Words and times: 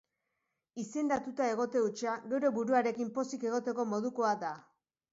Izendatuta 0.83 1.51
egote 1.57 1.85
hutsa 1.89 2.15
geure 2.33 2.53
buruarekin 2.59 3.15
pozik 3.21 3.49
egoteko 3.53 3.91
modukoa 3.95 4.37
da. 4.47 4.57